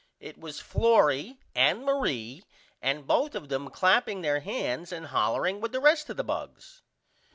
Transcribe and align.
It 0.19 0.39
was 0.39 0.59
Florrie 0.59 1.37
and 1.53 1.85
Marie 1.85 2.41
and 2.81 3.05
both 3.05 3.35
of 3.35 3.49
them 3.49 3.69
claping 3.69 4.23
there 4.23 4.39
hands 4.39 4.91
and 4.91 5.05
hollering 5.05 5.61
with 5.61 5.73
the 5.73 5.79
rest 5.79 6.09
of 6.09 6.17
the 6.17 6.23
bugs. 6.23 6.81